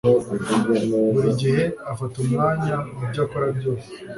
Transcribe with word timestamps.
buri 1.13 1.29
gihe 1.41 1.63
afata 1.91 2.15
umwanya 2.23 2.75
mubyo 2.97 3.19
akora 3.25 3.47
byose 3.57 3.87